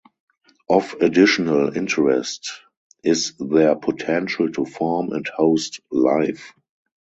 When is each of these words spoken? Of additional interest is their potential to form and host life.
Of 0.67 0.93
additional 0.93 1.77
interest 1.77 2.53
is 3.03 3.33
their 3.37 3.75
potential 3.75 4.51
to 4.53 4.65
form 4.65 5.11
and 5.11 5.27
host 5.27 5.79
life. 5.91 6.53